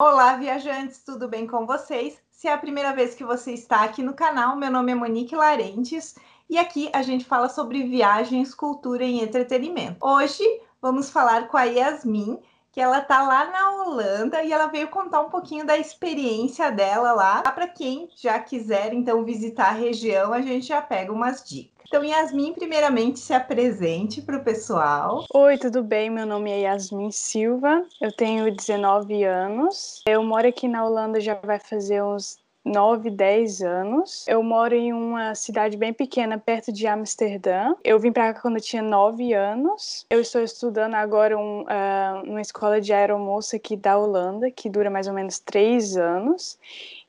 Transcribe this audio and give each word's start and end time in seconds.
Olá, 0.00 0.36
viajantes, 0.36 1.02
tudo 1.02 1.26
bem 1.26 1.44
com 1.44 1.66
vocês? 1.66 2.22
Se 2.30 2.46
é 2.46 2.52
a 2.52 2.56
primeira 2.56 2.92
vez 2.92 3.16
que 3.16 3.24
você 3.24 3.52
está 3.52 3.82
aqui 3.82 4.00
no 4.00 4.14
canal, 4.14 4.54
meu 4.54 4.70
nome 4.70 4.92
é 4.92 4.94
Monique 4.94 5.34
Larentes 5.34 6.14
e 6.48 6.56
aqui 6.56 6.88
a 6.92 7.02
gente 7.02 7.24
fala 7.24 7.48
sobre 7.48 7.82
viagens, 7.82 8.54
cultura 8.54 9.02
e 9.02 9.20
entretenimento. 9.20 9.96
Hoje 10.00 10.44
vamos 10.80 11.10
falar 11.10 11.48
com 11.48 11.56
a 11.56 11.64
Yasmin, 11.64 12.38
que 12.72 12.80
ela 12.80 13.00
tá 13.00 13.22
lá 13.22 13.50
na 13.50 13.70
Holanda 13.70 14.42
e 14.42 14.52
ela 14.52 14.66
veio 14.66 14.88
contar 14.88 15.20
um 15.20 15.30
pouquinho 15.30 15.66
da 15.66 15.76
experiência 15.76 16.70
dela 16.70 17.12
lá. 17.12 17.42
Para 17.42 17.68
quem 17.68 18.08
já 18.16 18.38
quiser 18.38 18.92
então 18.92 19.24
visitar 19.24 19.68
a 19.68 19.72
região, 19.72 20.32
a 20.32 20.40
gente 20.40 20.66
já 20.66 20.80
pega 20.80 21.12
umas 21.12 21.42
dicas. 21.42 21.78
Então, 21.88 22.04
Yasmin, 22.04 22.52
primeiramente, 22.52 23.18
se 23.18 23.32
apresente 23.32 24.20
para 24.20 24.36
o 24.36 24.44
pessoal. 24.44 25.24
Oi, 25.32 25.56
tudo 25.56 25.82
bem? 25.82 26.10
Meu 26.10 26.26
nome 26.26 26.50
é 26.50 26.60
Yasmin 26.60 27.10
Silva, 27.10 27.82
eu 27.98 28.12
tenho 28.12 28.54
19 28.54 29.24
anos. 29.24 30.02
Eu 30.06 30.22
moro 30.22 30.46
aqui 30.46 30.68
na 30.68 30.84
Holanda 30.84 31.18
já 31.18 31.34
vai 31.34 31.58
fazer 31.58 32.02
uns 32.02 32.36
9, 32.68 33.10
10 33.10 33.62
anos. 33.62 34.24
Eu 34.28 34.42
moro 34.42 34.74
em 34.74 34.92
uma 34.92 35.34
cidade 35.34 35.76
bem 35.76 35.92
pequena, 35.92 36.38
perto 36.38 36.72
de 36.72 36.86
Amsterdã. 36.86 37.74
Eu 37.82 37.98
vim 37.98 38.12
para 38.12 38.34
cá 38.34 38.40
quando 38.40 38.56
eu 38.56 38.62
tinha 38.62 38.82
9 38.82 39.32
anos. 39.32 40.06
Eu 40.10 40.20
estou 40.20 40.42
estudando 40.42 40.94
agora 40.94 41.36
um, 41.36 41.62
uh, 41.62 42.26
numa 42.26 42.40
escola 42.40 42.80
de 42.80 42.92
aeromoça 42.92 43.56
aqui 43.56 43.76
da 43.76 43.98
Holanda, 43.98 44.50
que 44.50 44.68
dura 44.68 44.90
mais 44.90 45.06
ou 45.06 45.14
menos 45.14 45.38
3 45.38 45.96
anos. 45.96 46.58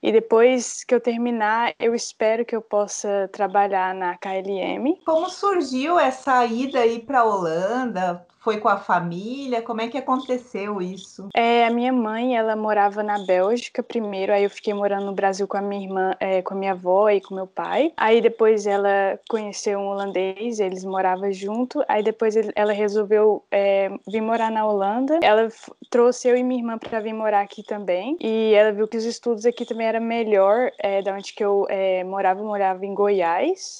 E 0.02 0.12
depois 0.12 0.84
que 0.85 0.95
eu 0.95 1.02
terminar, 1.02 1.73
eu 1.77 1.94
espero 1.94 2.46
que 2.46 2.55
eu 2.55 2.62
possa 2.62 3.30
trabalhar 3.34 3.94
na 3.94 4.18
KLM. 4.18 4.98
Como 5.05 5.30
surgiu 5.30 5.99
essa 5.99 6.46
ida 6.46 6.80
aí 6.80 6.99
para 6.99 7.20
a 7.20 7.26
Holanda? 7.26 8.26
Foi 8.49 8.58
com 8.58 8.67
a 8.67 8.77
família? 8.77 9.62
Como 9.62 9.80
é 9.80 9.88
que 9.88 9.98
aconteceu 9.99 10.81
isso? 10.81 11.30
É, 11.35 11.67
a 11.67 11.70
minha 11.70 11.94
mãe, 11.94 12.35
ela 12.35 12.55
morava 12.55 13.03
na 13.03 13.20
Bélgica 13.20 13.84
primeiro, 13.84 14.34
aí 14.34 14.44
eu 14.44 14.49
fiquei 14.49 14.73
morando 14.73 15.05
no 15.05 15.13
Brasil 15.13 15.48
com 15.48 15.57
a 15.57 15.62
minha 15.62 15.85
irmã, 15.85 16.16
é, 16.20 16.41
com 16.41 16.55
a 16.55 16.57
minha 16.57 16.71
avó 16.71 17.12
e 17.12 17.21
com 17.21 17.35
meu 17.35 17.46
pai. 17.46 17.93
Aí 17.96 18.20
depois 18.21 18.65
ela 18.65 19.20
conheceu 19.29 19.77
um 19.77 19.90
holandês, 19.90 20.60
eles 20.60 20.84
moravam 20.84 21.32
junto. 21.32 21.84
Aí 21.88 22.01
depois 22.01 22.34
ela 22.55 22.73
resolveu 22.73 23.43
é, 23.51 23.91
vir 24.07 24.21
morar 24.21 24.49
na 24.49 24.66
Holanda. 24.66 25.20
Ela 25.21 25.48
trouxe 25.91 26.27
eu 26.27 26.35
e 26.35 26.43
minha 26.43 26.60
irmã 26.60 26.79
para 26.79 26.99
vir 26.99 27.13
morar 27.13 27.41
aqui 27.41 27.62
também. 27.62 28.18
E 28.20 28.55
ela 28.55 28.71
viu 28.71 28.88
que 28.88 28.98
os 28.98 29.05
estudos 29.05 29.45
aqui 29.45 29.63
também 29.63 29.85
era 29.85 29.99
melhor 29.99 30.71
é, 30.79 31.04
da 31.04 31.13
onde 31.13 31.35
que 31.35 31.45
eu 31.45 31.68
é, 31.70 32.04
morava, 32.04 32.40
eu 32.40 32.45
morava 32.48 32.84
em 32.84 32.95
Goiás 32.95 33.79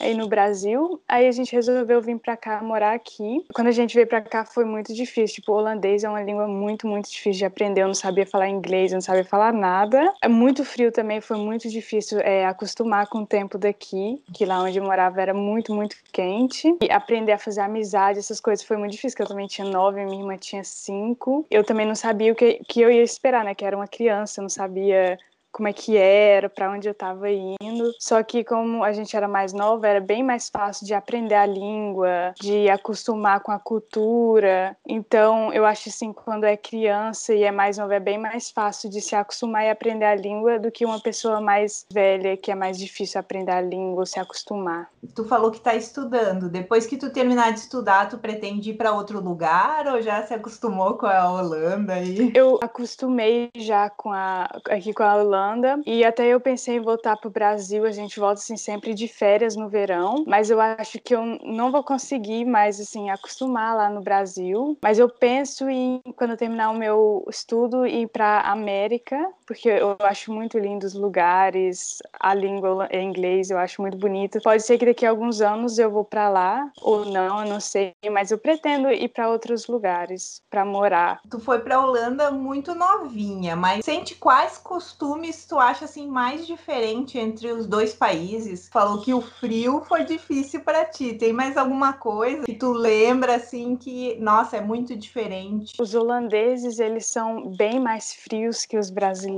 aí 0.00 0.14
no 0.14 0.28
Brasil. 0.28 1.00
Aí 1.08 1.26
a 1.26 1.32
gente 1.32 1.52
resolveu 1.52 2.00
vir 2.00 2.18
para 2.18 2.36
cá, 2.36 2.62
morar 2.62 2.94
aqui. 2.94 3.44
Quando 3.54 3.68
a 3.68 3.72
gente 3.72 3.94
veio 3.94 4.06
para 4.06 4.20
cá 4.20 4.44
foi 4.44 4.64
muito 4.64 4.94
difícil. 4.94 5.36
Tipo, 5.36 5.52
holandês 5.52 6.04
é 6.04 6.08
uma 6.08 6.22
língua 6.22 6.46
muito, 6.46 6.86
muito 6.86 7.10
difícil 7.10 7.38
de 7.38 7.44
aprender. 7.44 7.82
Eu 7.82 7.88
não 7.88 7.94
sabia 7.94 8.26
falar 8.26 8.48
inglês, 8.48 8.92
eu 8.92 8.96
não 8.96 9.00
sabia 9.00 9.24
falar 9.24 9.52
nada. 9.52 10.12
É 10.22 10.28
muito 10.28 10.64
frio 10.64 10.92
também, 10.92 11.20
foi 11.20 11.36
muito 11.36 11.68
difícil 11.68 12.20
é, 12.20 12.46
acostumar 12.46 13.06
com 13.06 13.18
o 13.18 13.26
tempo 13.26 13.58
daqui, 13.58 14.22
que 14.32 14.44
lá 14.44 14.62
onde 14.62 14.78
eu 14.78 14.84
morava 14.84 15.20
era 15.20 15.34
muito, 15.34 15.74
muito 15.74 15.96
quente. 16.12 16.76
E 16.80 16.90
aprender 16.90 17.32
a 17.32 17.38
fazer 17.38 17.60
amizade, 17.60 18.18
essas 18.18 18.40
coisas 18.40 18.64
foi 18.64 18.76
muito 18.76 18.92
difícil, 18.92 19.16
eu 19.20 19.26
também 19.26 19.46
tinha 19.46 19.66
nove, 19.66 20.04
minha 20.04 20.20
irmã 20.20 20.36
tinha 20.36 20.64
cinco. 20.64 21.46
Eu 21.50 21.64
também 21.64 21.86
não 21.86 21.94
sabia 21.94 22.32
o 22.32 22.36
que, 22.36 22.60
que 22.68 22.80
eu 22.80 22.90
ia 22.90 23.02
esperar, 23.02 23.44
né? 23.44 23.54
Que 23.54 23.64
era 23.64 23.76
uma 23.76 23.88
criança, 23.88 24.40
eu 24.40 24.42
não 24.42 24.48
sabia 24.48 25.18
como 25.56 25.68
é 25.68 25.72
que 25.72 25.96
era, 25.96 26.50
para 26.50 26.70
onde 26.70 26.86
eu 26.86 26.92
estava 26.92 27.30
indo. 27.30 27.90
Só 27.98 28.22
que 28.22 28.44
como 28.44 28.84
a 28.84 28.92
gente 28.92 29.16
era 29.16 29.26
mais 29.26 29.54
nova, 29.54 29.88
era 29.88 30.00
bem 30.02 30.22
mais 30.22 30.50
fácil 30.50 30.86
de 30.86 30.92
aprender 30.92 31.34
a 31.34 31.46
língua, 31.46 32.34
de 32.38 32.68
acostumar 32.68 33.40
com 33.40 33.50
a 33.50 33.58
cultura. 33.58 34.76
Então, 34.86 35.50
eu 35.54 35.64
acho 35.64 35.88
assim, 35.88 36.12
quando 36.12 36.44
é 36.44 36.58
criança 36.58 37.32
e 37.32 37.42
é 37.42 37.50
mais 37.50 37.78
nova, 37.78 37.94
é 37.94 38.00
bem 38.00 38.18
mais 38.18 38.50
fácil 38.50 38.90
de 38.90 39.00
se 39.00 39.16
acostumar 39.16 39.64
e 39.64 39.70
aprender 39.70 40.04
a 40.04 40.14
língua 40.14 40.58
do 40.58 40.70
que 40.70 40.84
uma 40.84 41.00
pessoa 41.00 41.40
mais 41.40 41.86
velha, 41.90 42.36
que 42.36 42.52
é 42.52 42.54
mais 42.54 42.76
difícil 42.78 43.18
aprender 43.18 43.52
a 43.52 43.62
língua 43.62 44.00
ou 44.00 44.06
se 44.06 44.20
acostumar. 44.20 44.90
Tu 45.14 45.24
falou 45.24 45.50
que 45.50 45.56
está 45.56 45.74
estudando. 45.74 46.50
Depois 46.50 46.86
que 46.86 46.98
tu 46.98 47.08
terminar 47.10 47.54
de 47.54 47.60
estudar, 47.60 48.10
tu 48.10 48.18
pretende 48.18 48.72
ir 48.72 48.74
para 48.74 48.92
outro 48.92 49.20
lugar 49.20 49.86
ou 49.86 50.02
já 50.02 50.22
se 50.26 50.34
acostumou 50.34 50.98
com 50.98 51.06
a 51.06 51.30
Holanda 51.30 51.94
aí? 51.94 52.30
Eu 52.34 52.58
acostumei 52.60 53.48
já 53.56 53.88
com 53.88 54.12
a 54.12 54.50
aqui 54.68 54.92
com 54.92 55.02
a 55.02 55.16
Holanda 55.16 55.45
Holanda 55.46 55.80
e 55.86 56.04
até 56.04 56.26
eu 56.26 56.40
pensei 56.40 56.76
em 56.76 56.80
voltar 56.80 57.16
para 57.16 57.28
o 57.28 57.30
Brasil. 57.30 57.84
A 57.84 57.90
gente 57.90 58.18
volta 58.18 58.40
assim 58.40 58.56
sempre 58.56 58.94
de 58.94 59.06
férias 59.08 59.56
no 59.56 59.68
verão, 59.68 60.24
mas 60.26 60.50
eu 60.50 60.60
acho 60.60 60.98
que 61.00 61.14
eu 61.14 61.24
não 61.44 61.70
vou 61.70 61.82
conseguir 61.82 62.44
mais 62.44 62.80
assim 62.80 63.10
acostumar 63.10 63.76
lá 63.76 63.88
no 63.88 64.00
Brasil. 64.00 64.76
Mas 64.82 64.98
eu 64.98 65.08
penso 65.08 65.68
em 65.68 66.00
quando 66.16 66.32
eu 66.32 66.36
terminar 66.36 66.70
o 66.70 66.78
meu 66.78 67.24
estudo 67.28 67.86
ir 67.86 68.08
para 68.08 68.40
América, 68.40 69.16
porque 69.46 69.68
eu 69.68 69.96
acho 70.00 70.32
muito 70.32 70.58
lindo 70.58 70.86
os 70.86 70.94
lugares, 70.94 71.98
a 72.18 72.34
língua 72.34 72.88
em 72.90 73.08
inglês 73.08 73.50
eu 73.50 73.58
acho 73.58 73.80
muito 73.80 73.96
bonito. 73.96 74.40
Pode 74.42 74.62
ser 74.62 74.78
que 74.78 74.86
daqui 74.86 75.06
a 75.06 75.10
alguns 75.10 75.40
anos 75.40 75.78
eu 75.78 75.90
vou 75.90 76.04
para 76.04 76.28
lá 76.28 76.70
ou 76.82 77.04
não, 77.04 77.44
eu 77.44 77.48
não 77.48 77.60
sei, 77.60 77.94
mas 78.10 78.30
eu 78.30 78.38
pretendo 78.38 78.90
ir 78.90 79.08
para 79.08 79.28
outros 79.30 79.66
lugares 79.66 80.42
para 80.50 80.64
morar. 80.64 81.20
Tu 81.30 81.38
foi 81.38 81.60
para 81.60 81.80
Holanda 81.80 82.30
muito 82.30 82.74
novinha, 82.74 83.54
mas 83.56 83.84
sente 83.84 84.14
quais 84.14 84.58
costumes 84.58 85.46
tu 85.46 85.58
acha 85.58 85.84
assim 85.84 86.06
mais 86.08 86.46
diferente 86.46 87.18
entre 87.18 87.52
os 87.52 87.66
dois 87.66 87.94
países? 87.94 88.68
Falou 88.68 89.00
que 89.00 89.14
o 89.14 89.20
frio 89.20 89.82
foi 89.86 90.04
difícil 90.04 90.60
para 90.60 90.84
ti. 90.84 91.14
Tem 91.14 91.32
mais 91.32 91.56
alguma 91.56 91.92
coisa 91.92 92.44
que 92.44 92.54
tu 92.54 92.72
lembra 92.72 93.36
assim 93.36 93.76
que, 93.76 94.16
nossa, 94.20 94.56
é 94.56 94.60
muito 94.60 94.96
diferente? 94.96 95.74
Os 95.78 95.94
holandeses, 95.94 96.78
eles 96.78 97.06
são 97.06 97.48
bem 97.50 97.78
mais 97.78 98.12
frios 98.12 98.64
que 98.64 98.78
os 98.78 98.90
brasileiros, 98.90 99.35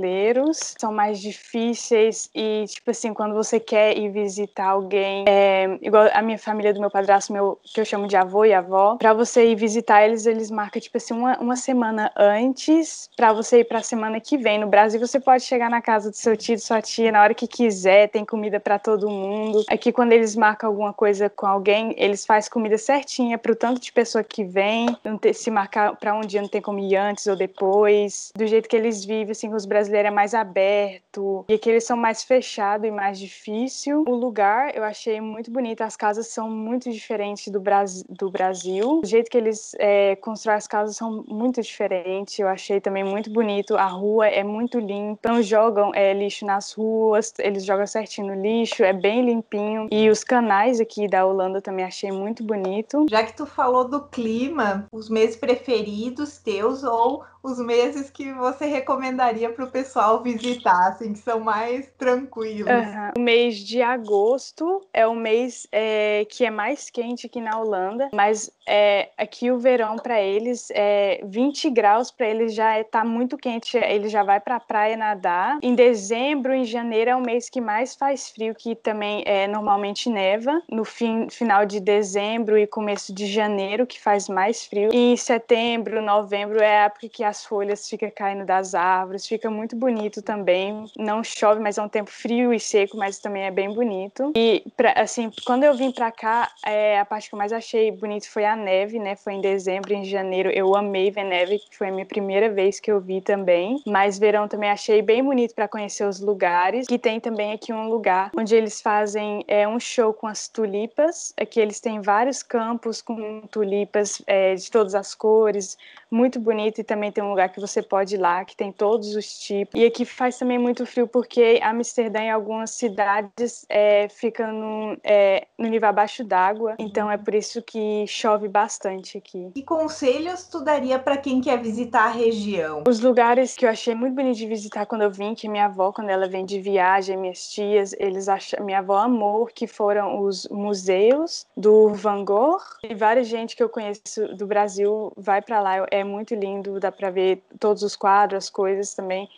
são 0.53 0.91
mais 0.91 1.19
difíceis 1.19 2.29
e 2.33 2.65
tipo 2.67 2.91
assim, 2.91 3.13
quando 3.13 3.33
você 3.33 3.59
quer 3.59 3.97
ir 3.97 4.09
visitar 4.09 4.67
alguém, 4.67 5.25
é, 5.27 5.77
igual 5.81 6.09
a 6.13 6.21
minha 6.21 6.37
família 6.37 6.73
do 6.73 6.79
meu 6.79 6.89
padrasto, 6.89 7.33
meu 7.33 7.59
que 7.63 7.79
eu 7.79 7.85
chamo 7.85 8.07
de 8.07 8.15
avô 8.15 8.45
e 8.45 8.53
avó, 8.53 8.95
para 8.97 9.13
você 9.13 9.51
ir 9.51 9.55
visitar 9.55 10.03
eles, 10.05 10.25
eles 10.25 10.49
marcam 10.49 10.81
tipo 10.81 10.97
assim 10.97 11.13
uma, 11.13 11.37
uma 11.39 11.55
semana 11.55 12.11
antes 12.15 13.09
para 13.15 13.33
você 13.33 13.59
ir 13.59 13.65
para 13.65 13.79
a 13.79 13.83
semana 13.83 14.19
que 14.19 14.37
vem. 14.37 14.59
No 14.59 14.67
Brasil 14.67 14.99
você 14.99 15.19
pode 15.19 15.43
chegar 15.43 15.69
na 15.69 15.81
casa 15.81 16.09
do 16.09 16.15
seu 16.15 16.35
tio, 16.35 16.59
sua 16.59 16.81
tia, 16.81 17.11
na 17.11 17.21
hora 17.21 17.33
que 17.33 17.47
quiser, 17.47 18.09
tem 18.09 18.25
comida 18.25 18.59
para 18.59 18.79
todo 18.79 19.09
mundo. 19.09 19.63
Aqui, 19.69 19.91
quando 19.91 20.11
eles 20.11 20.35
marcam 20.35 20.69
alguma 20.69 20.93
coisa 20.93 21.29
com 21.29 21.45
alguém, 21.45 21.93
eles 21.97 22.25
fazem 22.25 22.51
comida 22.51 22.77
certinha 22.77 23.37
para 23.37 23.51
o 23.51 23.55
tanto 23.55 23.81
de 23.81 23.91
pessoa 23.91 24.23
que 24.23 24.43
vem. 24.43 24.95
Não 25.03 25.17
ter, 25.17 25.33
se 25.33 25.49
marcar 25.51 25.95
para 25.95 26.13
um 26.13 26.21
dia 26.21 26.41
não 26.41 26.49
tem 26.49 26.61
como 26.61 26.79
ir 26.79 26.95
antes 26.95 27.27
ou 27.27 27.35
depois. 27.35 28.31
Do 28.35 28.47
jeito 28.47 28.69
que 28.69 28.75
eles 28.75 29.03
vivem, 29.03 29.31
assim, 29.31 29.53
os 29.53 29.65
brasileiros 29.65 29.88
é 29.93 30.11
mais 30.11 30.33
aberto. 30.33 31.45
E 31.49 31.53
aqui 31.53 31.69
eles 31.69 31.85
são 31.85 31.97
mais 31.97 32.23
fechados 32.23 32.87
e 32.87 32.91
mais 32.91 33.19
difícil. 33.19 34.03
O 34.07 34.15
lugar 34.15 34.75
eu 34.75 34.83
achei 34.83 35.19
muito 35.21 35.51
bonito. 35.51 35.81
As 35.81 35.95
casas 35.95 36.27
são 36.27 36.49
muito 36.49 36.91
diferentes 36.91 37.47
do, 37.47 37.61
do 38.09 38.29
Brasil. 38.29 39.01
O 39.03 39.05
jeito 39.05 39.29
que 39.29 39.37
eles 39.37 39.75
é, 39.79 40.15
constroem 40.17 40.57
as 40.57 40.67
casas 40.67 40.95
são 40.95 41.23
muito 41.27 41.61
diferentes. 41.61 42.37
Eu 42.37 42.47
achei 42.47 42.79
também 42.79 43.03
muito 43.03 43.29
bonito. 43.29 43.75
A 43.75 43.87
rua 43.87 44.27
é 44.27 44.43
muito 44.43 44.79
limpa. 44.79 45.29
Não 45.29 45.41
jogam 45.41 45.79
jogam 45.79 45.91
é, 45.93 46.13
lixo 46.13 46.45
nas 46.45 46.73
ruas, 46.73 47.33
eles 47.39 47.65
jogam 47.65 47.85
certinho 47.85 48.27
no 48.27 48.41
lixo, 48.41 48.83
é 48.83 48.93
bem 48.93 49.25
limpinho. 49.25 49.87
E 49.91 50.09
os 50.09 50.23
canais 50.23 50.79
aqui 50.79 51.07
da 51.07 51.25
Holanda 51.25 51.61
também 51.61 51.85
achei 51.85 52.11
muito 52.11 52.43
bonito. 52.43 53.05
Já 53.09 53.23
que 53.23 53.35
tu 53.35 53.45
falou 53.45 53.87
do 53.87 54.01
clima, 54.01 54.87
os 54.91 55.09
meses 55.09 55.35
preferidos 55.35 56.37
teus 56.37 56.83
ou 56.83 57.23
os 57.41 57.59
meses 57.59 58.09
que 58.09 58.31
você 58.33 58.65
recomendaria 58.65 59.49
para 59.49 59.65
o 59.65 59.71
pessoal 59.71 60.21
visitar, 60.21 60.89
assim, 60.89 61.13
que 61.13 61.19
são 61.19 61.39
mais 61.39 61.87
tranquilos? 61.97 62.69
Uhum. 62.69 63.11
O 63.17 63.19
mês 63.19 63.57
de 63.57 63.81
agosto 63.81 64.81
é 64.93 65.07
o 65.07 65.15
mês 65.15 65.67
é, 65.71 66.25
que 66.29 66.45
é 66.45 66.51
mais 66.51 66.89
quente 66.89 67.25
aqui 67.25 67.39
na 67.39 67.57
Holanda, 67.59 68.09
mas 68.13 68.51
é, 68.67 69.09
aqui 69.17 69.51
o 69.51 69.57
verão 69.57 69.95
para 69.95 70.21
eles 70.21 70.69
é 70.71 71.21
20 71.23 71.69
graus 71.69 72.11
para 72.11 72.27
eles 72.27 72.53
já 72.53 72.79
está 72.79 73.01
é, 73.01 73.03
muito 73.03 73.37
quente, 73.37 73.77
ele 73.77 74.09
já 74.09 74.23
vai 74.23 74.39
para 74.39 74.57
a 74.57 74.59
praia 74.59 74.97
nadar. 74.97 75.57
Em 75.61 75.73
dezembro, 75.73 76.53
em 76.53 76.65
janeiro 76.65 77.09
é 77.11 77.15
o 77.15 77.21
mês 77.21 77.49
que 77.49 77.61
mais 77.61 77.95
faz 77.95 78.29
frio, 78.29 78.53
que 78.53 78.75
também 78.75 79.23
é 79.25 79.47
normalmente 79.47 80.09
neva. 80.09 80.61
No 80.69 80.83
fim, 80.83 81.29
final 81.29 81.65
de 81.65 81.79
dezembro 81.79 82.57
e 82.57 82.67
começo 82.67 83.13
de 83.13 83.25
janeiro 83.25 83.87
que 83.87 83.99
faz 83.99 84.27
mais 84.27 84.65
frio. 84.65 84.89
E 84.93 85.13
em 85.13 85.17
setembro, 85.17 86.01
novembro 86.01 86.61
é 86.61 86.81
a 86.81 86.85
época 86.85 87.09
que 87.09 87.23
as 87.29 87.45
folhas 87.45 87.87
ficam 87.87 88.11
caindo 88.13 88.45
das 88.45 88.75
árvores, 88.75 89.27
fica 89.27 89.49
muito 89.49 89.75
bonito 89.75 90.21
também. 90.21 90.85
Não 90.97 91.23
chove, 91.23 91.61
mas 91.61 91.77
é 91.77 91.81
um 91.81 91.89
tempo 91.89 92.09
frio 92.09 92.53
e 92.53 92.59
seco, 92.59 92.97
mas 92.97 93.19
também 93.19 93.43
é 93.43 93.51
bem 93.51 93.73
bonito. 93.73 94.31
E 94.35 94.63
pra, 94.75 94.93
assim, 94.93 95.31
quando 95.45 95.63
eu 95.63 95.75
vim 95.75 95.91
para 95.91 96.11
cá, 96.11 96.51
é, 96.65 96.99
a 96.99 97.05
parte 97.05 97.29
que 97.29 97.35
eu 97.35 97.37
mais 97.37 97.53
achei 97.53 97.91
bonito 97.91 98.29
foi 98.29 98.45
a 98.45 98.55
neve, 98.55 98.99
né? 98.99 99.15
Foi 99.15 99.33
em 99.33 99.41
dezembro, 99.41 99.93
em 99.93 100.03
janeiro. 100.03 100.49
Eu 100.49 100.75
amei 100.75 101.11
ver 101.11 101.23
neve, 101.23 101.59
que 101.59 101.77
foi 101.77 101.89
a 101.89 101.91
minha 101.91 102.05
primeira 102.05 102.49
vez 102.49 102.79
que 102.79 102.91
eu 102.91 102.99
vi 102.99 103.21
também. 103.21 103.81
Mas 103.85 104.17
verão 104.17 104.47
também 104.47 104.69
achei 104.69 105.01
bem 105.01 105.23
bonito 105.23 105.53
para 105.53 105.67
conhecer 105.67 106.05
os 106.05 106.19
lugares. 106.19 106.87
Que 106.87 106.97
tem 106.97 107.19
também 107.19 107.53
aqui 107.53 107.71
um 107.71 107.87
lugar 107.87 108.31
onde 108.37 108.55
eles 108.55 108.81
fazem 108.81 109.43
é, 109.47 109.67
um 109.67 109.79
show 109.79 110.13
com 110.13 110.27
as 110.27 110.47
tulipas. 110.47 111.33
Aqui 111.39 111.59
eles 111.59 111.79
têm 111.79 112.01
vários 112.01 112.41
campos 112.41 113.01
com 113.01 113.41
tulipas 113.41 114.21
é, 114.25 114.55
de 114.55 114.69
todas 114.71 114.95
as 114.95 115.13
cores, 115.13 115.77
muito 116.09 116.39
bonito 116.39 116.79
e 116.79 116.83
também 116.83 117.11
tem 117.11 117.18
tem 117.19 117.25
um 117.25 117.31
lugar 117.31 117.49
que 117.49 117.59
você 117.59 117.81
pode 117.81 118.15
ir 118.15 118.17
lá, 118.17 118.45
que 118.45 118.55
tem 118.55 118.71
todos 118.71 119.13
os 119.13 119.37
tipos. 119.37 119.79
E 119.79 119.85
aqui 119.85 120.05
faz 120.05 120.37
também 120.37 120.57
muito 120.57 120.85
frio, 120.85 121.05
porque 121.05 121.59
Amsterdã, 121.61 122.21
em 122.21 122.31
algumas 122.31 122.71
cidades, 122.71 123.65
é, 123.67 124.07
fica 124.07 124.49
no, 124.49 124.97
é, 125.03 125.45
no 125.57 125.67
nível 125.67 125.89
abaixo 125.89 126.23
d'água. 126.23 126.75
Então 126.79 127.11
é 127.11 127.17
por 127.17 127.35
isso 127.35 127.61
que 127.61 128.05
chove 128.07 128.47
bastante 128.47 129.17
aqui. 129.17 129.51
Que 129.53 129.63
conselhos 129.63 130.47
tu 130.47 130.63
daria 130.63 130.97
para 130.97 131.17
quem 131.17 131.41
quer 131.41 131.61
visitar 131.61 132.05
a 132.05 132.09
região? 132.09 132.85
Os 132.87 133.01
lugares 133.01 133.53
que 133.55 133.65
eu 133.65 133.69
achei 133.69 133.93
muito 133.93 134.15
bonito 134.15 134.37
de 134.37 134.47
visitar 134.47 134.85
quando 134.85 135.01
eu 135.01 135.11
vim, 135.11 135.35
que 135.35 135.49
minha 135.49 135.65
avó, 135.65 135.91
quando 135.91 136.09
ela 136.09 136.27
vem 136.27 136.45
de 136.45 136.61
viagem, 136.61 137.17
minhas 137.17 137.49
tias, 137.49 137.93
eles 137.99 138.29
acham, 138.29 138.63
minha 138.63 138.79
avó 138.79 138.95
amou 138.95 139.45
que 139.45 139.67
foram 139.67 140.21
os 140.21 140.47
museus 140.47 141.45
do 141.57 141.89
Van 141.89 142.23
Gogh 142.23 142.61
e 142.81 142.95
várias 142.95 143.27
gente 143.27 143.57
que 143.57 143.63
eu 143.63 143.67
conheço 143.67 144.25
do 144.37 144.47
Brasil 144.47 145.11
vai 145.17 145.41
para 145.41 145.59
lá, 145.59 145.85
é 145.91 146.01
muito 146.01 146.33
lindo, 146.33 146.79
dá 146.79 146.91
para 146.91 147.08
ver 147.09 147.43
todos 147.59 147.83
os 147.83 147.95
quadros, 147.95 148.45
as 148.45 148.49
coisas 148.49 148.93
também, 148.93 149.29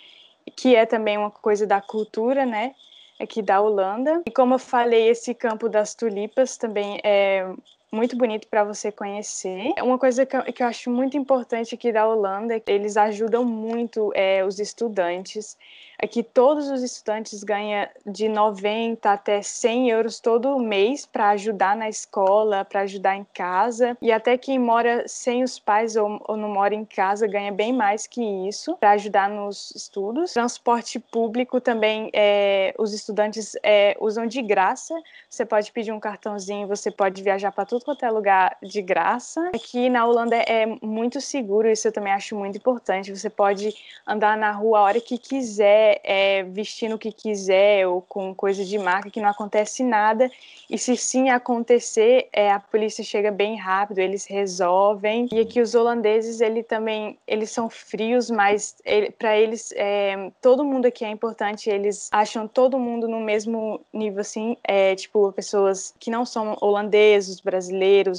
que 0.56 0.75
é 0.75 0.85
também 0.85 1.18
uma 1.18 1.31
coisa 1.31 1.65
da 1.65 1.81
cultura, 1.81 2.45
né? 2.45 2.73
Aqui 3.19 3.41
da 3.41 3.62
Holanda. 3.62 4.21
E 4.25 4.31
como 4.31 4.56
eu 4.56 4.59
falei, 4.59 5.07
esse 5.07 5.33
campo 5.33 5.69
das 5.69 5.94
tulipas 5.94 6.57
também 6.57 7.00
é 7.03 7.45
muito 7.91 8.15
bonito 8.15 8.47
para 8.47 8.63
você 8.63 8.91
conhecer. 8.91 9.73
Uma 9.81 9.97
coisa 9.97 10.25
que 10.25 10.35
eu, 10.35 10.43
que 10.43 10.63
eu, 10.63 10.67
acho 10.67 10.89
muito 10.89 11.17
importante 11.17 11.75
aqui 11.75 11.91
da 11.91 12.07
Holanda 12.07 12.55
é 12.55 12.59
que 12.59 12.71
eles 12.71 12.95
ajudam 12.95 13.43
muito 13.43 14.11
é, 14.15 14.45
os 14.45 14.59
estudantes. 14.59 15.57
Aqui 16.01 16.23
todos 16.23 16.71
os 16.71 16.81
estudantes 16.81 17.43
ganham 17.43 17.88
de 18.07 18.27
90 18.27 19.11
até 19.11 19.41
100 19.43 19.89
euros 19.89 20.19
todo 20.19 20.57
mês 20.57 21.05
para 21.05 21.29
ajudar 21.29 21.75
na 21.75 21.88
escola, 21.89 22.65
para 22.65 22.81
ajudar 22.81 23.15
em 23.15 23.25
casa. 23.35 23.95
E 24.01 24.11
até 24.11 24.35
quem 24.35 24.57
mora 24.57 25.03
sem 25.07 25.44
os 25.44 25.59
pais 25.59 25.95
ou, 25.95 26.19
ou 26.27 26.35
não 26.35 26.49
mora 26.49 26.73
em 26.73 26.85
casa 26.85 27.27
ganha 27.27 27.51
bem 27.51 27.71
mais 27.71 28.07
que 28.07 28.23
isso 28.47 28.75
para 28.77 28.91
ajudar 28.91 29.29
nos 29.29 29.71
estudos. 29.75 30.33
Transporte 30.33 30.97
público 30.97 31.61
também 31.61 32.09
é, 32.13 32.73
os 32.79 32.94
estudantes 32.94 33.55
é, 33.61 33.95
usam 33.99 34.25
de 34.25 34.41
graça. 34.41 34.95
Você 35.29 35.45
pode 35.45 35.71
pedir 35.71 35.91
um 35.91 35.99
cartãozinho, 35.99 36.67
você 36.67 36.89
pode 36.89 37.21
viajar 37.21 37.51
para 37.51 37.65
tudo 37.81 37.86
quanto 37.86 38.06
é 38.06 38.12
lugar 38.12 38.57
de 38.62 38.81
graça. 38.81 39.50
Aqui 39.54 39.89
na 39.89 40.06
Holanda 40.06 40.36
é 40.36 40.66
muito 40.81 41.19
seguro, 41.19 41.68
isso 41.68 41.88
eu 41.88 41.92
também 41.92 42.13
acho 42.13 42.36
muito 42.36 42.57
importante. 42.57 43.13
Você 43.13 43.30
pode 43.30 43.75
andar 44.07 44.38
na 44.38 44.51
rua 44.51 44.80
a 44.80 44.81
hora 44.83 45.01
que 45.01 45.18
quiser 45.18 46.00
é, 46.04 46.44
vestindo 46.44 46.95
o 46.95 47.00
que 47.00 47.12
quiser 47.12 47.88
ou 47.88 48.01
com 48.01 48.33
coisa 48.33 48.63
de 48.63 48.78
marca 48.78 49.10
que 49.10 49.19
não 49.19 49.30
acontece 49.30 49.83
nada. 49.83 50.30
E 50.69 50.78
se 50.78 50.95
sim 50.95 51.30
acontecer, 51.30 52.30
é, 52.31 52.51
a 52.51 52.60
polícia 52.60 53.04
chega 53.04 53.31
bem 53.31 53.57
rápido, 53.57 54.00
eles 54.00 54.25
resolvem. 54.25 55.28
E 55.31 55.39
aqui 55.39 55.60
os 55.60 55.75
holandeses, 55.75 56.39
ele 56.39 56.63
também, 56.63 57.18
eles 57.28 57.51
são 57.51 57.69
frios, 57.69 58.30
mas 58.30 58.78
ele, 58.86 59.12
para 59.12 59.38
eles 59.38 59.74
é, 59.75 60.31
todo 60.42 60.63
mundo 60.63 60.86
aqui 60.86 61.04
é 61.04 61.10
importante. 61.10 61.69
Eles 61.69 62.10
acham 62.12 62.48
todo 62.48 62.80
mundo 62.80 63.07
no 63.07 63.19
mesmo 63.19 63.81
nível, 63.92 64.22
assim, 64.22 64.56
é, 64.63 64.95
tipo 64.95 65.31
pessoas 65.31 65.94
que 66.00 66.12
não 66.12 66.25
são 66.25 66.57
holandeses, 66.62 67.39
brasileiros, 67.42 67.70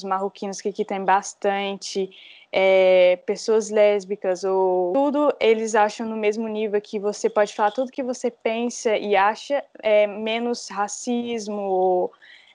marroquinos 0.03 0.61
que 0.61 0.69
aqui 0.69 0.85
tem 0.85 1.05
bastante 1.05 2.11
é, 2.53 3.19
pessoas 3.25 3.71
lésbicas 3.71 4.45
ou 4.45 4.93
tudo, 4.93 5.35
eles 5.41 5.75
acham 5.75 6.07
no 6.07 6.17
mesmo 6.17 6.47
nível 6.47 6.81
que 6.81 6.99
você 6.99 7.31
pode 7.31 7.55
falar 7.55 7.71
tudo 7.71 7.91
que 7.91 8.03
você 8.03 8.31
pensa 8.31 8.97
e 8.97 9.17
acha, 9.17 9.65
é, 9.83 10.07
menos 10.07 10.69
racismo 10.69 11.63
ou 11.63 12.13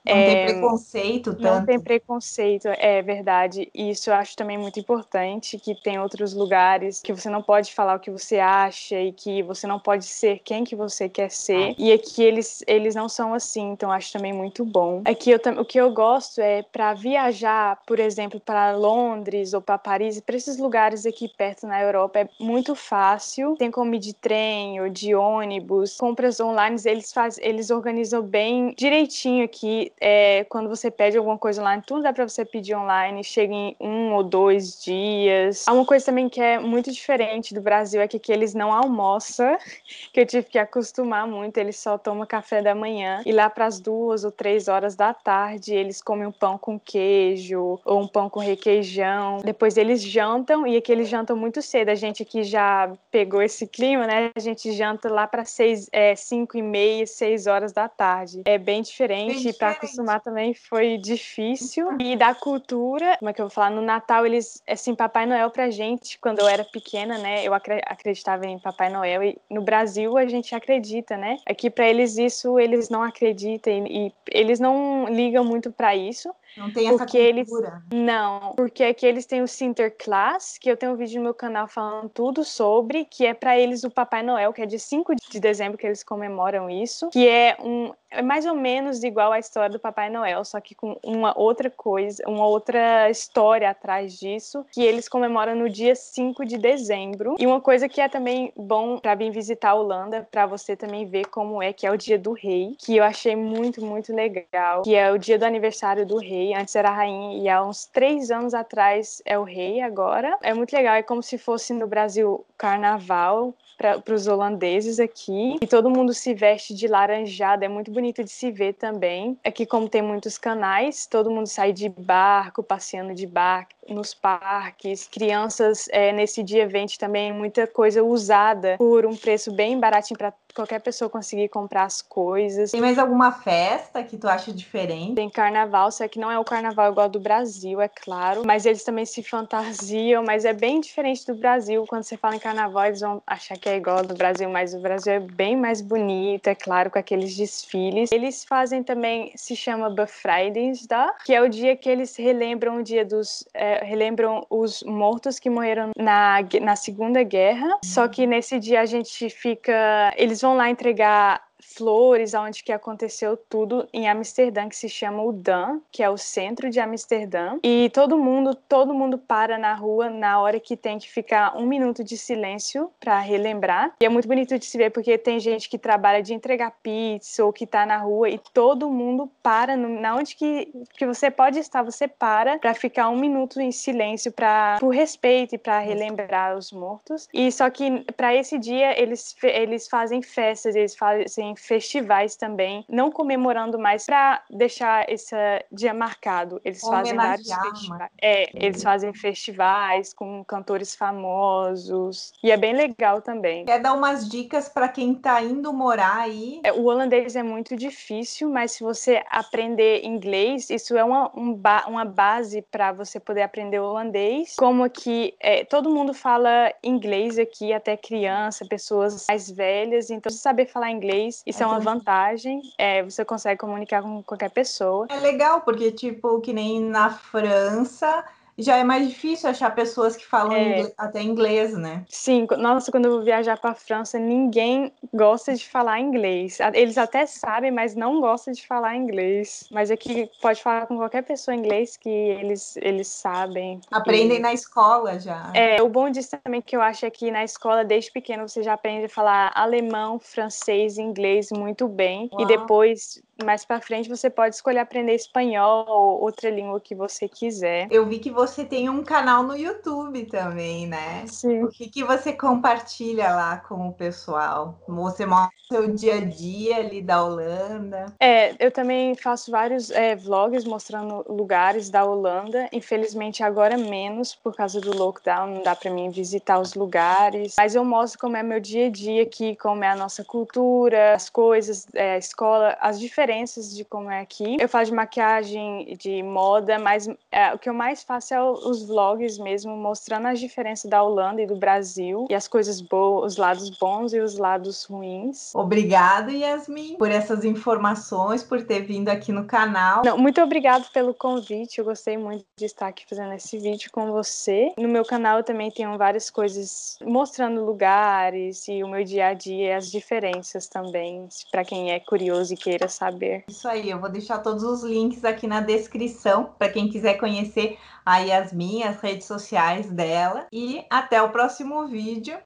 não 0.07 0.21
é, 0.21 0.35
tem 0.35 0.45
preconceito 0.45 1.31
tanto. 1.31 1.41
Não 1.41 1.65
tem 1.65 1.79
preconceito, 1.79 2.67
é 2.67 3.01
verdade. 3.01 3.69
E 3.73 3.89
isso 3.89 4.09
eu 4.09 4.13
acho 4.13 4.35
também 4.35 4.57
muito 4.57 4.79
importante, 4.79 5.57
que 5.57 5.75
tem 5.75 5.99
outros 5.99 6.33
lugares 6.33 7.01
que 7.01 7.13
você 7.13 7.29
não 7.29 7.41
pode 7.41 7.73
falar 7.73 7.95
o 7.95 7.99
que 7.99 8.11
você 8.11 8.39
acha 8.39 8.99
e 8.99 9.11
que 9.11 9.43
você 9.43 9.67
não 9.67 9.79
pode 9.79 10.05
ser 10.05 10.39
quem 10.39 10.63
que 10.63 10.75
você 10.75 11.09
quer 11.09 11.29
ser. 11.29 11.75
E 11.77 11.91
aqui 11.91 12.23
eles, 12.23 12.63
eles 12.67 12.95
não 12.95 13.09
são 13.09 13.33
assim, 13.33 13.71
então 13.71 13.91
acho 13.91 14.11
também 14.11 14.33
muito 14.33 14.63
bom. 14.65 15.01
Aqui 15.05 15.31
eu, 15.31 15.39
o 15.59 15.65
que 15.65 15.79
eu 15.79 15.91
gosto 15.91 16.39
é 16.41 16.63
para 16.63 16.93
viajar, 16.93 17.79
por 17.85 17.99
exemplo, 17.99 18.39
para 18.39 18.75
Londres 18.75 19.53
ou 19.53 19.61
para 19.61 19.77
Paris, 19.77 20.19
para 20.19 20.35
esses 20.35 20.57
lugares 20.57 21.05
aqui 21.05 21.27
perto 21.27 21.67
na 21.67 21.81
Europa, 21.81 22.19
é 22.19 22.29
muito 22.39 22.75
fácil. 22.75 23.55
Tem 23.57 23.71
como 23.71 23.95
ir 23.95 23.99
de 23.99 24.13
trem 24.13 24.81
ou 24.81 24.89
de 24.89 25.15
ônibus. 25.15 25.97
Compras 25.97 26.39
online, 26.39 26.77
eles, 26.85 27.11
faz, 27.11 27.37
eles 27.39 27.69
organizam 27.69 28.21
bem 28.21 28.73
direitinho 28.77 29.43
aqui 29.43 29.91
é, 29.99 30.45
quando 30.49 30.69
você 30.69 30.91
pede 30.91 31.17
alguma 31.17 31.37
coisa 31.37 31.61
online, 31.61 31.83
tudo 31.85 32.03
dá 32.03 32.13
para 32.13 32.27
você 32.27 32.45
pedir 32.45 32.75
online, 32.75 33.23
chega 33.23 33.53
em 33.53 33.75
um 33.79 34.13
ou 34.13 34.23
dois 34.23 34.81
dias. 34.83 35.67
Há 35.67 35.73
uma 35.73 35.85
coisa 35.85 36.05
também 36.05 36.29
que 36.29 36.39
é 36.39 36.59
muito 36.59 36.91
diferente 36.91 37.53
do 37.53 37.61
Brasil, 37.61 38.01
é 38.01 38.07
que 38.07 38.17
aqui 38.17 38.31
eles 38.31 38.53
não 38.53 38.71
almoçam, 38.71 39.57
que 40.13 40.19
eu 40.19 40.25
tive 40.25 40.47
que 40.47 40.59
acostumar 40.59 41.27
muito, 41.27 41.57
eles 41.57 41.77
só 41.79 41.97
tomam 41.97 42.25
café 42.25 42.61
da 42.61 42.75
manhã, 42.75 43.21
e 43.25 43.31
lá 43.31 43.49
para 43.49 43.65
as 43.65 43.79
duas 43.79 44.23
ou 44.23 44.31
três 44.31 44.67
horas 44.67 44.95
da 44.95 45.13
tarde, 45.13 45.73
eles 45.73 46.01
comem 46.01 46.27
um 46.27 46.31
pão 46.31 46.57
com 46.57 46.79
queijo, 46.79 47.79
ou 47.83 48.01
um 48.01 48.07
pão 48.07 48.29
com 48.29 48.39
requeijão, 48.39 49.39
depois 49.43 49.77
eles 49.77 50.01
jantam, 50.01 50.67
e 50.67 50.77
aqui 50.77 50.91
eles 50.91 51.09
jantam 51.09 51.35
muito 51.35 51.61
cedo, 51.61 51.89
a 51.89 51.95
gente 51.95 52.23
aqui 52.23 52.43
já 52.43 52.91
pegou 53.09 53.41
esse 53.41 53.65
clima, 53.65 54.05
né, 54.05 54.31
a 54.35 54.39
gente 54.39 54.71
janta 54.71 55.09
lá 55.09 55.25
para 55.25 55.43
seis, 55.45 55.89
é, 55.91 56.15
cinco 56.15 56.57
e 56.57 56.61
meia, 56.61 57.05
seis 57.07 57.47
horas 57.47 57.71
da 57.71 57.87
tarde. 57.87 58.43
É 58.45 58.57
bem 58.57 58.81
diferente, 58.81 59.53
para 59.53 59.75
acostumar 59.87 60.21
também 60.21 60.53
foi 60.53 60.97
difícil. 60.97 61.97
E 61.99 62.15
da 62.15 62.35
cultura, 62.35 63.17
como 63.17 63.29
é 63.29 63.33
que 63.33 63.41
eu 63.41 63.45
vou 63.45 63.53
falar? 63.53 63.71
No 63.71 63.81
Natal, 63.81 64.25
eles, 64.25 64.61
assim, 64.67 64.93
Papai 64.93 65.25
Noel 65.25 65.49
pra 65.49 65.69
gente, 65.69 66.19
quando 66.19 66.39
eu 66.39 66.47
era 66.47 66.63
pequena, 66.63 67.17
né? 67.17 67.43
Eu 67.43 67.53
acreditava 67.53 68.45
em 68.45 68.59
Papai 68.59 68.89
Noel. 68.89 69.23
E 69.23 69.37
no 69.49 69.61
Brasil, 69.61 70.17
a 70.17 70.25
gente 70.25 70.53
acredita, 70.53 71.17
né? 71.17 71.37
Aqui 71.45 71.69
pra 71.69 71.87
eles, 71.87 72.17
isso, 72.17 72.59
eles 72.59 72.89
não 72.89 73.01
acreditam 73.01 73.73
e, 73.73 74.07
e 74.07 74.13
eles 74.31 74.59
não 74.59 75.07
ligam 75.09 75.43
muito 75.43 75.71
para 75.71 75.95
isso. 75.95 76.33
Não 76.57 76.71
tem 76.71 76.87
essa 76.87 76.97
porque 76.97 77.33
cultura. 77.33 77.83
Eles, 77.89 78.05
não, 78.05 78.53
porque 78.55 78.83
aqui 78.83 79.05
eles 79.05 79.25
têm 79.25 79.41
o 79.41 79.47
Sinterklaas, 79.47 80.57
que 80.57 80.69
eu 80.69 80.75
tenho 80.75 80.93
um 80.93 80.95
vídeo 80.95 81.17
no 81.17 81.23
meu 81.23 81.33
canal 81.33 81.67
falando 81.67 82.09
tudo 82.09 82.43
sobre, 82.43 83.05
que 83.05 83.25
é 83.25 83.33
para 83.33 83.57
eles 83.57 83.83
o 83.83 83.91
Papai 83.91 84.23
Noel, 84.23 84.51
que 84.51 84.61
é 84.61 84.65
de 84.65 84.79
5 84.79 85.15
de 85.15 85.39
dezembro 85.39 85.77
que 85.77 85.85
eles 85.85 86.03
comemoram 86.03 86.69
isso, 86.69 87.09
que 87.09 87.27
é 87.27 87.57
um 87.59 87.91
é 88.09 88.21
mais 88.21 88.45
ou 88.45 88.55
menos 88.55 89.03
igual 89.03 89.31
à 89.31 89.39
história 89.39 89.69
do 89.69 89.79
Papai 89.79 90.09
Noel, 90.09 90.43
só 90.45 90.59
que 90.61 90.73
com 90.73 90.97
uma 91.03 91.37
outra 91.37 91.69
coisa, 91.69 92.23
uma 92.25 92.47
outra 92.47 93.09
história 93.09 93.69
atrás 93.69 94.17
disso, 94.17 94.65
que 94.71 94.81
eles 94.81 95.09
comemoram 95.09 95.55
no 95.55 95.69
dia 95.69 95.93
5 95.93 96.45
de 96.45 96.57
dezembro. 96.57 97.35
E 97.37 97.45
uma 97.45 97.59
coisa 97.59 97.89
que 97.89 97.99
é 97.99 98.07
também 98.07 98.53
bom 98.55 98.97
para 98.97 99.15
vir 99.15 99.31
visitar 99.31 99.71
a 99.71 99.75
Holanda, 99.75 100.27
para 100.31 100.45
você 100.45 100.75
também 100.75 101.05
ver 101.05 101.25
como 101.25 101.61
é 101.61 101.73
que 101.73 101.85
é 101.85 101.91
o 101.91 101.97
dia 101.97 102.17
do 102.17 102.31
rei, 102.31 102.75
que 102.79 102.95
eu 102.95 103.03
achei 103.03 103.35
muito, 103.35 103.83
muito 103.83 104.13
legal, 104.15 104.83
que 104.83 104.95
é 104.95 105.11
o 105.11 105.17
dia 105.17 105.37
do 105.37 105.43
aniversário 105.43 106.05
do 106.05 106.17
rei 106.17 106.46
rei, 106.47 106.53
antes 106.53 106.75
era 106.75 106.89
rainha, 106.89 107.37
e 107.41 107.49
há 107.49 107.63
uns 107.63 107.85
três 107.85 108.31
anos 108.31 108.53
atrás 108.53 109.21
é 109.25 109.37
o 109.37 109.43
rei 109.43 109.81
agora. 109.81 110.37
É 110.41 110.53
muito 110.53 110.73
legal, 110.73 110.95
é 110.95 111.03
como 111.03 111.21
se 111.21 111.37
fosse 111.37 111.73
no 111.73 111.87
Brasil 111.87 112.45
carnaval, 112.57 113.53
para 113.77 114.13
os 114.13 114.25
holandeses 114.27 114.99
aqui. 114.99 115.55
E 115.61 115.67
todo 115.67 115.89
mundo 115.89 116.13
se 116.13 116.33
veste 116.33 116.73
de 116.73 116.87
laranjada, 116.87 117.63
é 117.63 117.67
muito 117.67 117.91
bonito 117.91 118.23
de 118.23 118.31
se 118.31 118.51
ver 118.51 118.73
também. 118.73 119.37
Aqui, 119.45 119.65
como 119.65 119.87
tem 119.87 120.01
muitos 120.01 120.37
canais, 120.37 121.05
todo 121.05 121.29
mundo 121.29 121.47
sai 121.47 121.71
de 121.71 121.87
barco, 121.87 122.63
passeando 122.63 123.13
de 123.13 123.27
barco 123.27 123.76
nos 123.89 124.13
parques. 124.13 125.07
Crianças, 125.07 125.87
é, 125.91 126.11
nesse 126.11 126.43
dia, 126.43 126.67
vende 126.67 126.97
também 126.97 127.31
muita 127.33 127.67
coisa 127.67 128.03
usada 128.03 128.75
por 128.77 129.05
um 129.05 129.15
preço 129.15 129.51
bem 129.51 129.79
baratinho 129.79 130.17
para 130.17 130.33
qualquer 130.57 130.79
pessoa 130.79 131.07
conseguir 131.07 131.49
comprar 131.49 131.83
as 131.83 132.01
coisas. 132.01 132.71
Tem 132.71 132.81
mais 132.81 132.97
alguma 132.97 133.31
festa 133.31 134.03
que 134.03 134.17
tu 134.17 134.27
acha 134.27 134.51
diferente? 134.51 135.13
Tem 135.13 135.29
carnaval, 135.29 135.91
só 135.91 136.07
que 136.07 136.19
não 136.19 136.31
é 136.31 136.39
o 136.39 136.43
carnaval 136.43 136.91
igual 136.91 137.07
do 137.07 137.19
Brasil, 137.19 137.79
é 137.79 137.87
claro, 137.87 138.41
mas 138.43 138.65
eles 138.65 138.83
também 138.83 139.05
se 139.05 139.21
fantasiam, 139.21 140.23
mas 140.23 140.45
é 140.45 140.53
bem 140.53 140.81
diferente 140.81 141.27
do 141.27 141.35
Brasil. 141.35 141.85
Quando 141.87 142.03
você 142.03 142.17
fala 142.17 142.35
em 142.35 142.39
carnaval, 142.39 142.85
eles 142.85 143.01
vão 143.01 143.21
achar 143.27 143.55
que 143.57 143.69
é 143.69 143.77
igual 143.77 144.03
do 144.03 144.15
Brasil, 144.15 144.49
mas 144.49 144.73
o 144.73 144.79
Brasil 144.79 145.13
é 145.13 145.19
bem 145.19 145.55
mais 145.55 145.79
bonito, 145.79 146.47
é 146.47 146.55
claro, 146.55 146.89
com 146.89 146.97
aqueles 146.97 147.35
desfiles. 147.35 148.11
Eles 148.11 148.43
fazem 148.43 148.81
também, 148.81 149.31
se 149.35 149.55
chama 149.55 149.91
Befreidingsdag, 149.91 151.13
que 151.23 151.35
é 151.35 151.41
o 151.41 151.47
dia 151.47 151.75
que 151.75 151.87
eles 151.87 152.15
relembram 152.15 152.77
o 152.77 152.83
dia 152.83 153.05
dos, 153.05 153.47
é, 153.53 153.76
relembram 153.83 154.45
os 154.49 154.83
mortos 154.83 155.39
que 155.39 155.49
morreram 155.49 155.91
na, 155.97 156.37
na 156.61 156.75
Segunda 156.75 157.23
Guerra. 157.23 157.77
Só 157.83 158.07
que 158.07 158.25
nesse 158.27 158.59
dia 158.59 158.81
a 158.81 158.85
gente 158.85 159.29
fica, 159.29 160.13
eles 160.17 160.41
vão 160.41 160.55
lá 160.55 160.69
entregar 160.69 161.46
flores, 161.77 162.33
onde 162.33 162.63
que 162.63 162.71
aconteceu 162.71 163.37
tudo 163.37 163.87
em 163.93 164.09
Amsterdã, 164.09 164.67
que 164.67 164.75
se 164.75 164.89
chama 164.89 165.21
o 165.23 165.31
Dan, 165.31 165.79
que 165.91 166.01
é 166.01 166.09
o 166.09 166.17
centro 166.17 166.69
de 166.69 166.79
Amsterdã. 166.79 167.59
E 167.63 167.89
todo 167.93 168.17
mundo, 168.17 168.55
todo 168.55 168.93
mundo 168.93 169.17
para 169.17 169.57
na 169.57 169.73
rua 169.73 170.09
na 170.09 170.41
hora 170.41 170.59
que 170.59 170.75
tem 170.75 170.97
que 170.97 171.09
ficar 171.09 171.55
um 171.55 171.65
minuto 171.65 172.03
de 172.03 172.17
silêncio 172.17 172.91
para 172.99 173.19
relembrar. 173.19 173.93
E 174.01 174.05
é 174.05 174.09
muito 174.09 174.27
bonito 174.27 174.57
de 174.57 174.65
se 174.65 174.77
ver 174.77 174.91
porque 174.91 175.17
tem 175.17 175.39
gente 175.39 175.69
que 175.69 175.77
trabalha 175.77 176.21
de 176.21 176.33
entregar 176.33 176.71
pizza 176.81 177.45
ou 177.45 177.53
que 177.53 177.63
está 177.63 177.85
na 177.85 177.97
rua 177.97 178.29
e 178.29 178.39
todo 178.53 178.89
mundo 178.89 179.29
para 179.43 179.75
no, 179.75 179.87
na 179.87 180.15
onde 180.15 180.35
que, 180.35 180.71
que 180.97 181.05
você 181.05 181.29
pode 181.29 181.59
estar, 181.59 181.83
você 181.83 182.07
para 182.07 182.57
para 182.59 182.73
ficar 182.73 183.09
um 183.09 183.17
minuto 183.17 183.59
em 183.61 183.71
silêncio 183.71 184.31
para 184.31 184.77
por 184.79 184.89
respeito 184.89 185.55
e 185.55 185.57
para 185.57 185.79
relembrar 185.79 186.57
os 186.57 186.71
mortos. 186.71 187.27
E 187.33 187.51
só 187.51 187.69
que 187.69 188.03
para 188.15 188.33
esse 188.33 188.57
dia 188.57 188.99
eles 188.99 189.35
eles 189.43 189.87
fazem 189.87 190.21
festas, 190.21 190.75
eles 190.75 190.95
fazem 190.95 191.55
festivais 191.67 192.35
também, 192.35 192.85
não 192.89 193.11
comemorando 193.11 193.77
mais 193.77 194.05
para 194.05 194.41
deixar 194.49 195.09
esse 195.09 195.35
dia 195.71 195.93
marcado. 195.93 196.61
Eles 196.63 196.81
fazem 196.81 197.15
vários 197.15 197.51
festivais. 197.51 198.11
É, 198.21 198.49
eles 198.53 198.81
fazem 198.81 199.13
festivais 199.13 200.13
com 200.13 200.43
cantores 200.43 200.95
famosos 200.95 202.33
e 202.43 202.51
é 202.51 202.57
bem 202.57 202.73
legal 202.73 203.21
também. 203.21 203.65
Quer 203.65 203.79
dar 203.79 203.93
umas 203.93 204.27
dicas 204.27 204.69
para 204.69 204.87
quem 204.87 205.13
está 205.13 205.41
indo 205.41 205.73
morar 205.73 206.17
aí? 206.17 206.61
É, 206.63 206.71
o 206.71 206.85
holandês 206.85 207.35
é 207.35 207.43
muito 207.43 207.75
difícil, 207.75 208.49
mas 208.49 208.71
se 208.71 208.83
você 208.83 209.23
aprender 209.29 210.05
inglês, 210.05 210.69
isso 210.69 210.95
é 210.97 211.03
uma, 211.03 211.31
um 211.35 211.53
ba 211.53 211.85
uma 211.87 212.05
base 212.05 212.61
para 212.61 212.91
você 212.91 213.19
poder 213.19 213.41
aprender 213.41 213.79
holandês. 213.79 214.55
Como 214.57 214.83
aqui 214.83 215.33
é, 215.39 215.63
todo 215.63 215.89
mundo 215.89 216.13
fala 216.13 216.71
inglês 216.83 217.37
aqui, 217.37 217.73
até 217.73 217.97
criança, 217.97 218.65
pessoas 218.65 219.25
mais 219.27 219.49
velhas, 219.49 220.09
então 220.09 220.31
você 220.31 220.37
saber 220.37 220.67
falar 220.67 220.91
inglês, 220.91 221.43
isso 221.57 221.63
é, 221.63 221.65
é 221.65 221.67
uma 221.67 221.79
vantagem. 221.79 222.61
É, 222.77 223.03
você 223.03 223.25
consegue 223.25 223.59
comunicar 223.59 224.01
com 224.01 224.21
qualquer 224.21 224.49
pessoa. 224.49 225.07
É 225.09 225.17
legal, 225.17 225.61
porque, 225.61 225.91
tipo, 225.91 226.39
que 226.41 226.53
nem 226.53 226.79
na 226.81 227.09
França 227.09 228.23
já 228.57 228.77
é 228.77 228.83
mais 228.83 229.07
difícil 229.07 229.49
achar 229.49 229.73
pessoas 229.73 230.15
que 230.15 230.25
falam 230.25 230.53
é. 230.53 230.63
inglês, 230.63 230.93
até 230.97 231.21
inglês, 231.21 231.77
né? 231.77 232.03
Sim, 232.09 232.47
nossa, 232.57 232.91
quando 232.91 233.05
eu 233.05 233.11
vou 233.11 233.23
viajar 233.23 233.57
para 233.57 233.71
a 233.71 233.75
França, 233.75 234.17
ninguém 234.17 234.91
gosta 235.13 235.53
de 235.53 235.67
falar 235.67 235.99
inglês. 235.99 236.57
Eles 236.73 236.97
até 236.97 237.25
sabem, 237.25 237.71
mas 237.71 237.95
não 237.95 238.19
gostam 238.19 238.53
de 238.53 238.65
falar 238.65 238.95
inglês. 238.95 239.67
Mas 239.71 239.91
aqui 239.91 240.29
pode 240.41 240.61
falar 240.61 240.87
com 240.87 240.97
qualquer 240.97 241.23
pessoa 241.23 241.55
inglês 241.55 241.97
que 241.97 242.09
eles, 242.09 242.77
eles 242.77 243.07
sabem. 243.07 243.79
Aprendem 243.91 244.37
e... 244.37 244.41
na 244.41 244.53
escola 244.53 245.19
já. 245.19 245.51
É, 245.53 245.81
o 245.81 245.89
bom 245.89 246.09
disso 246.09 246.37
também 246.43 246.61
que 246.61 246.75
eu 246.75 246.81
acho 246.81 247.05
é 247.05 247.09
que 247.09 247.29
na 247.29 247.43
escola, 247.43 247.85
desde 247.85 248.11
pequeno, 248.11 248.47
você 248.47 248.63
já 248.63 248.73
aprende 248.73 249.05
a 249.05 249.09
falar 249.09 249.51
alemão, 249.53 250.19
francês, 250.19 250.97
inglês 250.97 251.49
muito 251.51 251.87
bem. 251.87 252.29
Uau. 252.31 252.41
E 252.41 252.45
depois 252.45 253.21
mais 253.43 253.63
para 253.63 253.79
frente 253.79 254.09
você 254.09 254.29
pode 254.29 254.55
escolher 254.55 254.79
aprender 254.79 255.13
espanhol 255.13 255.85
ou 255.87 256.21
outra 256.21 256.49
língua 256.49 256.79
que 256.79 256.95
você 256.95 257.27
quiser. 257.27 257.87
Eu 257.91 258.05
vi 258.05 258.19
que 258.19 258.31
você 258.31 258.46
tem 258.65 258.89
um 258.89 259.03
canal 259.03 259.43
no 259.43 259.55
YouTube 259.55 260.25
também, 260.25 260.87
né? 260.87 261.25
Sim. 261.27 261.63
O 261.63 261.69
que, 261.69 261.89
que 261.89 262.03
você 262.03 262.33
compartilha 262.33 263.33
lá 263.35 263.57
com 263.57 263.87
o 263.87 263.93
pessoal? 263.93 264.79
Você 264.87 265.25
mostra 265.25 265.49
o 265.69 265.73
seu 265.73 265.95
dia 265.95 266.15
a 266.15 266.25
dia 266.25 266.77
ali 266.77 267.01
da 267.01 267.23
Holanda? 267.23 268.05
É, 268.19 268.55
eu 268.59 268.71
também 268.71 269.15
faço 269.15 269.51
vários 269.51 269.91
é, 269.91 270.15
vlogs 270.15 270.65
mostrando 270.65 271.25
lugares 271.27 271.89
da 271.89 272.05
Holanda. 272.05 272.67
Infelizmente 272.71 273.43
agora 273.43 273.77
menos 273.77 274.33
por 274.35 274.55
causa 274.55 274.79
do 274.81 274.95
lockdown, 274.95 275.55
não 275.55 275.63
dá 275.63 275.75
para 275.75 275.91
mim 275.91 276.09
visitar 276.09 276.59
os 276.59 276.73
lugares. 276.73 277.55
Mas 277.57 277.75
eu 277.75 277.83
mostro 277.83 278.19
como 278.19 278.37
é 278.37 278.43
meu 278.43 278.59
dia 278.59 278.87
a 278.87 278.89
dia 278.89 279.23
aqui, 279.23 279.55
como 279.55 279.83
é 279.83 279.89
a 279.89 279.95
nossa 279.95 280.23
cultura, 280.23 281.13
as 281.13 281.29
coisas, 281.29 281.87
é, 281.93 282.13
a 282.13 282.17
escola, 282.17 282.77
as 282.79 282.99
diferenças 282.99 283.27
diferenças 283.27 283.75
de 283.75 283.83
como 283.83 284.09
é 284.09 284.21
aqui. 284.21 284.57
Eu 284.59 284.69
faço 284.69 284.91
de 284.91 284.95
maquiagem, 284.95 285.95
de 285.97 286.23
moda, 286.23 286.79
mas 286.79 287.07
é, 287.31 287.53
o 287.53 287.59
que 287.59 287.69
eu 287.69 287.73
mais 287.73 288.03
faço 288.03 288.33
é 288.33 288.36
os 288.41 288.83
vlogs 288.83 289.37
mesmo, 289.37 289.75
mostrando 289.75 290.27
as 290.27 290.39
diferenças 290.39 290.89
da 290.89 291.03
Holanda 291.03 291.41
e 291.41 291.47
do 291.47 291.55
Brasil 291.55 292.25
e 292.29 292.35
as 292.35 292.47
coisas 292.47 292.79
boas, 292.79 293.33
os 293.33 293.37
lados 293.37 293.69
bons 293.69 294.13
e 294.13 294.19
os 294.19 294.37
lados 294.37 294.83
ruins. 294.85 295.53
Obrigada, 295.55 296.31
Yasmin, 296.31 296.95
por 296.97 297.11
essas 297.11 297.43
informações, 297.43 298.43
por 298.43 298.63
ter 298.63 298.81
vindo 298.81 299.09
aqui 299.09 299.31
no 299.31 299.45
canal. 299.45 300.03
Não, 300.05 300.17
muito 300.17 300.41
obrigado 300.41 300.89
pelo 300.91 301.13
convite. 301.13 301.79
Eu 301.79 301.85
gostei 301.85 302.17
muito 302.17 302.45
de 302.57 302.65
estar 302.65 302.87
aqui 302.87 303.05
fazendo 303.09 303.33
esse 303.33 303.57
vídeo 303.57 303.89
com 303.91 304.11
você. 304.11 304.71
No 304.77 304.87
meu 304.87 305.03
canal 305.03 305.39
eu 305.39 305.43
também 305.43 305.71
tenho 305.71 305.97
várias 305.97 306.29
coisas 306.29 306.97
mostrando 307.03 307.65
lugares 307.65 308.67
e 308.67 308.83
o 308.83 308.87
meu 308.87 309.03
dia 309.03 309.27
a 309.27 309.33
dia, 309.33 309.77
as 309.77 309.89
diferenças 309.91 310.67
também, 310.67 311.27
para 311.51 311.65
quem 311.65 311.91
é 311.91 311.99
curioso 311.99 312.53
e 312.53 312.57
queira 312.57 312.87
saber 312.87 313.07
saber. 313.17 313.43
Isso 313.47 313.67
aí, 313.67 313.89
eu 313.89 313.99
vou 313.99 314.09
deixar 314.09 314.39
todos 314.39 314.63
os 314.63 314.83
links 314.83 315.23
aqui 315.23 315.47
na 315.47 315.61
descrição 315.61 316.51
para 316.57 316.69
quem 316.69 316.89
quiser 316.89 317.15
conhecer 317.15 317.77
a 318.05 318.25
As 318.31 318.51
redes 318.99 319.25
sociais 319.25 319.89
dela. 319.89 320.47
E 320.51 320.85
até 320.89 321.21
o 321.21 321.29
próximo 321.29 321.87
vídeo. 321.87 322.37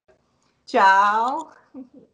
Tchau! 0.65 1.51